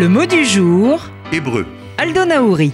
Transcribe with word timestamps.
Le 0.00 0.08
mot 0.08 0.24
du 0.24 0.46
jour, 0.46 1.10
Hébreu. 1.30 1.66
Aldo 1.98 2.24
Naouri. 2.24 2.72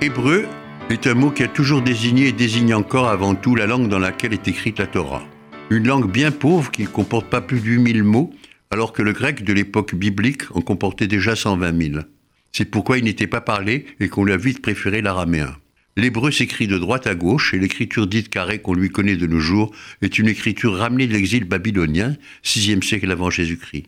Hébreu 0.00 0.46
est 0.90 1.08
un 1.08 1.14
mot 1.14 1.32
qui 1.32 1.42
a 1.42 1.48
toujours 1.48 1.82
désigné 1.82 2.28
et 2.28 2.32
désigne 2.32 2.72
encore 2.72 3.08
avant 3.08 3.34
tout 3.34 3.56
la 3.56 3.66
langue 3.66 3.88
dans 3.88 3.98
laquelle 3.98 4.32
est 4.32 4.46
écrite 4.46 4.78
la 4.78 4.86
Torah. 4.86 5.24
Une 5.70 5.88
langue 5.88 6.08
bien 6.08 6.30
pauvre 6.30 6.70
qui 6.70 6.82
ne 6.82 6.86
comporte 6.86 7.26
pas 7.26 7.40
plus 7.40 7.58
de 7.58 7.64
8000 7.64 8.04
mots, 8.04 8.32
alors 8.70 8.92
que 8.92 9.02
le 9.02 9.12
grec 9.12 9.42
de 9.42 9.52
l'époque 9.52 9.96
biblique 9.96 10.42
en 10.54 10.60
comportait 10.60 11.08
déjà 11.08 11.34
120 11.34 11.82
000. 11.94 12.04
C'est 12.52 12.70
pourquoi 12.70 12.98
il 12.98 13.02
n'était 13.06 13.26
pas 13.26 13.40
parlé 13.40 13.86
et 13.98 14.08
qu'on 14.08 14.22
lui 14.22 14.32
a 14.32 14.36
vite 14.36 14.62
préféré 14.62 15.02
l'araméen. 15.02 15.56
L'hébreu 15.96 16.30
s'écrit 16.30 16.68
de 16.68 16.78
droite 16.78 17.08
à 17.08 17.16
gauche 17.16 17.54
et 17.54 17.58
l'écriture 17.58 18.06
dite 18.06 18.28
carrée 18.28 18.60
qu'on 18.60 18.74
lui 18.74 18.90
connaît 18.90 19.16
de 19.16 19.26
nos 19.26 19.40
jours 19.40 19.74
est 20.00 20.20
une 20.20 20.28
écriture 20.28 20.76
ramenée 20.76 21.08
de 21.08 21.12
l'exil 21.14 21.42
babylonien, 21.42 22.14
6e 22.44 22.84
siècle 22.84 23.10
avant 23.10 23.30
Jésus-Christ. 23.30 23.86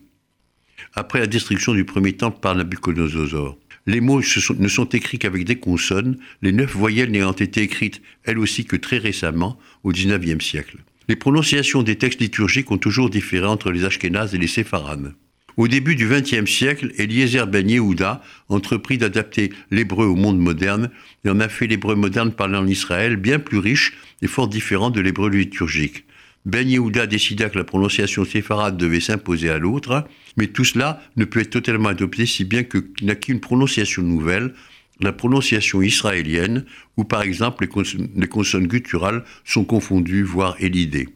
Après 0.93 1.19
la 1.19 1.27
destruction 1.27 1.73
du 1.73 1.85
premier 1.85 2.13
temple 2.13 2.39
par 2.41 2.55
Nabucodonosor, 2.55 3.57
les 3.87 4.01
mots 4.01 4.21
ne 4.59 4.67
sont 4.67 4.89
écrits 4.89 5.17
qu'avec 5.17 5.43
des 5.45 5.57
consonnes, 5.57 6.17
les 6.41 6.51
neuf 6.51 6.75
voyelles 6.75 7.11
n'ayant 7.11 7.31
été 7.33 7.61
écrites 7.61 8.01
elles 8.23 8.37
aussi 8.37 8.65
que 8.65 8.75
très 8.75 8.97
récemment, 8.97 9.57
au 9.83 9.91
19e 9.91 10.41
siècle. 10.41 10.77
Les 11.07 11.15
prononciations 11.15 11.81
des 11.81 11.97
textes 11.97 12.21
liturgiques 12.21 12.71
ont 12.71 12.77
toujours 12.77 13.09
différé 13.09 13.47
entre 13.47 13.71
les 13.71 13.83
Ashkénazes 13.83 14.35
et 14.35 14.37
les 14.37 14.47
Sépharanes. 14.47 15.13
Au 15.57 15.67
début 15.67 15.95
du 15.95 16.07
XXe 16.07 16.49
siècle, 16.49 16.93
Eliezer 16.97 17.45
Ben 17.47 17.69
Yehuda 17.69 18.21
entreprit 18.47 18.97
d'adapter 18.97 19.51
l'hébreu 19.69 20.05
au 20.05 20.15
monde 20.15 20.39
moderne 20.39 20.89
et 21.25 21.29
en 21.29 21.39
a 21.39 21.49
fait 21.49 21.67
l'hébreu 21.67 21.95
moderne 21.95 22.31
parlé 22.31 22.57
en 22.57 22.67
Israël 22.67 23.17
bien 23.17 23.39
plus 23.39 23.57
riche 23.57 23.93
et 24.21 24.27
fort 24.27 24.47
différent 24.47 24.91
de 24.91 25.01
l'hébreu 25.01 25.29
liturgique. 25.29 26.05
Ben 26.45 26.67
Yehuda 26.67 27.05
décida 27.05 27.49
que 27.49 27.57
la 27.57 27.63
prononciation 27.63 28.25
séfarade 28.25 28.75
devait 28.75 28.99
s'imposer 28.99 29.49
à 29.49 29.59
l'autre, 29.59 30.05
mais 30.37 30.47
tout 30.47 30.63
cela 30.63 31.01
ne 31.15 31.25
peut 31.25 31.41
être 31.41 31.51
totalement 31.51 31.89
adopté 31.89 32.25
si 32.25 32.45
bien 32.45 32.63
qu'il 32.63 32.83
n'a 33.03 33.13
une 33.27 33.39
prononciation 33.39 34.01
nouvelle, 34.01 34.53
la 34.99 35.13
prononciation 35.13 35.81
israélienne, 35.81 36.65
où 36.97 37.03
par 37.03 37.21
exemple 37.21 37.67
les, 38.15 38.27
consonnes 38.27 38.67
gutturales 38.67 39.23
sont 39.45 39.63
confondues, 39.63 40.23
voire 40.23 40.55
élidées. 40.59 41.09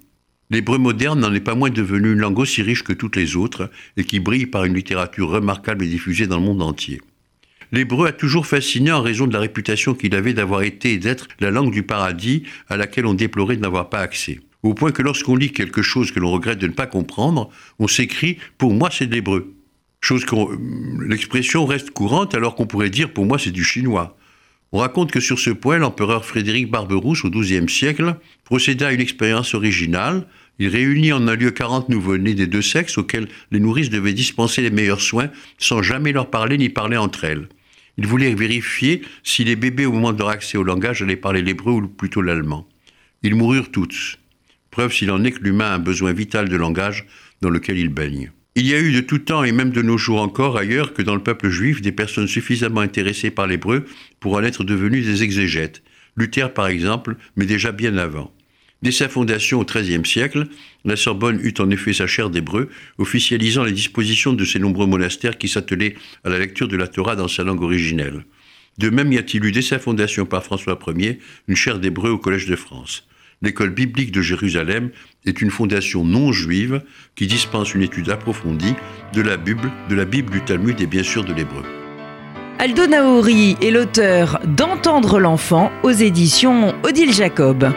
L'hébreu 0.52 0.77
moderne 0.77 1.19
n'en 1.19 1.33
est 1.33 1.39
pas 1.39 1.55
moins 1.55 1.71
devenu 1.71 2.14
une 2.14 2.19
langue 2.19 2.38
aussi 2.38 2.61
riche 2.61 2.83
que 2.83 2.94
toutes 2.94 3.16
les 3.16 3.36
autres 3.36 3.71
et 3.97 4.03
qui 4.03 4.19
brille 4.19 4.45
par 4.45 4.64
une 4.64 4.75
littérature 4.75 5.30
remarquable 5.30 5.86
et 5.86 5.88
diffusée 5.88 6.27
dans 6.27 6.38
le 6.38 6.45
monde 6.45 6.61
entier. 6.61 7.02
L'hébreu 7.71 8.08
a 8.08 8.11
toujours 8.11 8.45
fasciné 8.45 8.92
en 8.92 9.02
raison 9.02 9.25
de 9.25 9.33
la 9.33 9.39
réputation 9.39 9.95
qu'il 9.95 10.14
avait 10.14 10.33
d'avoir 10.33 10.61
été 10.61 10.94
et 10.94 10.97
d'être 10.99 11.27
la 11.39 11.49
langue 11.49 11.73
du 11.73 11.81
paradis 11.81 12.44
à 12.69 12.77
laquelle 12.77 13.08
on 13.08 13.16
déplorait 13.16 13.55
de 13.55 13.61
n'avoir 13.61 13.89
pas 13.89 13.99
accès. 13.99 14.39
Au 14.66 14.73
point 14.73 14.91
que 14.91 15.03
lorsqu'on 15.03 15.35
lit 15.35 15.52
quelque 15.52 15.83
chose 15.83 16.11
que 16.11 16.19
l'on 16.19 16.31
regrette 16.31 16.58
de 16.58 16.66
ne 16.66 16.73
pas 16.73 16.88
comprendre, 16.88 17.52
on 17.77 17.88
s'écrit 17.88 18.39
Pour 18.58 18.73
moi 18.73 18.89
c'est 18.91 19.05
de 19.05 19.13
l'hébreu. 19.13 19.53
Que 20.02 21.08
l'expression 21.08 21.67
reste 21.67 21.91
courante 21.91 22.33
alors 22.33 22.55
qu'on 22.55 22.66
pourrait 22.66 22.89
dire 22.89 23.13
Pour 23.13 23.27
moi 23.27 23.38
c'est 23.38 23.52
du 23.52 23.63
chinois. 23.63 24.17
On 24.71 24.80
raconte 24.80 25.11
que 25.11 25.19
sur 25.19 25.38
ce 25.38 25.52
point, 25.52 25.77
l'empereur 25.77 26.25
Frédéric 26.25 26.71
Barberousse, 26.71 27.25
au 27.25 27.30
XIIe 27.30 27.69
siècle, 27.69 28.16
procéda 28.43 28.88
à 28.88 28.91
une 28.91 29.02
expérience 29.02 29.53
originale. 29.53 30.25
Il 30.58 30.69
réunit 30.69 31.13
en 31.13 31.27
un 31.27 31.36
lieu 31.36 31.52
40 31.52 31.89
nouveau-nés 31.89 32.33
des 32.33 32.47
deux 32.47 32.63
sexes 32.63 32.97
auxquels 32.97 33.27
les 33.52 33.59
nourrices 33.59 33.91
devaient 33.91 34.13
dispenser 34.13 34.63
les 34.63 34.71
meilleurs 34.71 34.99
soins 34.99 35.30
sans 35.59 35.83
jamais 35.83 36.11
leur 36.11 36.31
parler 36.31 36.58
ni 36.58 36.69
parler 36.69 36.97
entre 36.97 37.23
elles. 37.25 37.49
Il 37.99 38.08
voulait 38.08 38.33
vérifier 38.33 39.03
si 39.21 39.43
les 39.43 39.55
bébés, 39.55 39.86
au 39.86 39.91
moment 39.91 40.11
de 40.11 40.17
leur 40.17 40.30
accès 40.30 40.58
au 40.58 40.63
langage, 40.63 41.03
allaient 41.03 41.16
parler 41.16 41.43
l'hébreu 41.43 41.73
ou 41.73 41.88
plutôt 41.88 42.23
l'allemand. 42.23 42.67
Ils 43.21 43.36
moururent 43.36 43.69
tous. 43.69 44.17
Preuve 44.75 44.91
s'il 44.91 45.09
en 45.09 45.23
est 45.23 45.31
que 45.31 45.41
l'humain 45.41 45.67
a 45.67 45.75
un 45.75 45.79
besoin 45.79 46.11
vital 46.11 46.49
de 46.49 46.57
langage 46.57 47.05
dans 47.39 47.49
lequel 47.49 47.77
il 47.77 47.87
baigne. 47.87 48.33
Il 48.55 48.67
y 48.67 48.73
a 48.73 48.79
eu 48.81 48.91
de 48.91 48.99
tout 48.99 49.19
temps 49.19 49.45
et 49.45 49.53
même 49.53 49.69
de 49.69 49.81
nos 49.81 49.97
jours 49.97 50.19
encore 50.19 50.57
ailleurs 50.57 50.93
que 50.93 51.01
dans 51.01 51.15
le 51.15 51.23
peuple 51.23 51.47
juif 51.47 51.81
des 51.81 51.93
personnes 51.93 52.27
suffisamment 52.27 52.81
intéressées 52.81 53.31
par 53.31 53.47
l'hébreu 53.47 53.85
pour 54.19 54.33
en 54.33 54.43
être 54.43 54.65
devenues 54.65 54.99
des 54.99 55.23
exégètes. 55.23 55.81
Luther 56.17 56.53
par 56.53 56.67
exemple, 56.67 57.15
mais 57.37 57.45
déjà 57.45 57.71
bien 57.71 57.95
avant. 57.97 58.33
Dès 58.81 58.91
sa 58.91 59.08
fondation 59.08 59.61
au 59.61 59.64
XIIIe 59.64 60.05
siècle, 60.05 60.45
la 60.83 60.97
Sorbonne 60.97 61.39
eut 61.41 61.53
en 61.59 61.69
effet 61.69 61.93
sa 61.93 62.05
chaire 62.05 62.30
d'hébreu, 62.30 62.67
officialisant 62.97 63.64
les 63.64 63.71
dispositions 63.71 64.33
de 64.33 64.43
ces 64.43 64.59
nombreux 64.59 64.87
monastères 64.87 65.37
qui 65.37 65.47
s'attelaient 65.47 65.95
à 66.25 66.30
la 66.30 66.37
lecture 66.37 66.67
de 66.67 66.75
la 66.75 66.89
Torah 66.89 67.15
dans 67.15 67.30
sa 67.30 67.45
langue 67.45 67.61
originelle. 67.61 68.25
De 68.77 68.89
même 68.89 69.14
y 69.14 69.17
a-t-il 69.17 69.45
eu 69.45 69.53
dès 69.53 69.61
sa 69.61 69.80
fondation 69.80 70.25
par 70.25 70.43
François 70.43 70.77
Ier 70.97 71.19
une 71.47 71.55
chaire 71.55 71.80
d'hébreu 71.80 72.09
au 72.09 72.17
Collège 72.17 72.47
de 72.47 72.58
France 72.58 73.08
l'école 73.45 73.70
biblique 73.70 74.11
de 74.11 74.22
Jérusalem 74.22 74.89
est 75.26 75.42
une 75.42 75.52
fondation 75.52 76.04
non 76.04 76.33
juive 76.33 76.82
qui 77.16 77.28
dispense 77.28 77.73
une 77.73 77.83
étude 77.83 78.10
approfondie 78.10 78.76
de 79.14 79.22
la 79.22 79.38
Bible, 79.38 79.72
de 79.89 79.95
la 79.95 80.06
Bible 80.06 80.32
du 80.32 80.42
Talmud 80.42 80.82
et 80.82 80.88
bien 80.88 81.04
sûr 81.04 81.23
de 81.23 81.32
l'hébreu. 81.32 81.64
Aldo 82.58 82.88
Naouri 82.88 83.56
est 83.61 83.72
l'auteur 83.72 84.39
d'Entendre 84.45 85.20
l'enfant 85.20 85.72
aux 85.83 85.92
éditions 85.92 86.73
Odile 86.83 87.14
Jacob. 87.14 87.72